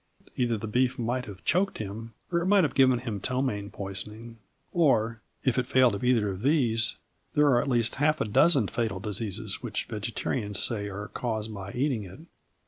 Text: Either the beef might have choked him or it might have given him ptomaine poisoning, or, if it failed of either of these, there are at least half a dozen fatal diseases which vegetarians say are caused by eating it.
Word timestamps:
Either 0.35 0.57
the 0.57 0.65
beef 0.65 0.97
might 0.97 1.25
have 1.27 1.45
choked 1.45 1.77
him 1.77 2.15
or 2.31 2.39
it 2.39 2.47
might 2.47 2.63
have 2.63 2.73
given 2.73 2.97
him 2.97 3.19
ptomaine 3.19 3.69
poisoning, 3.71 4.39
or, 4.73 5.21
if 5.43 5.59
it 5.59 5.67
failed 5.67 5.93
of 5.93 6.03
either 6.03 6.29
of 6.31 6.41
these, 6.41 6.97
there 7.35 7.45
are 7.45 7.61
at 7.61 7.67
least 7.69 7.93
half 8.01 8.19
a 8.19 8.25
dozen 8.25 8.67
fatal 8.67 8.99
diseases 8.99 9.61
which 9.61 9.85
vegetarians 9.85 10.57
say 10.57 10.89
are 10.89 11.09
caused 11.09 11.53
by 11.53 11.71
eating 11.73 12.01
it. 12.03 12.21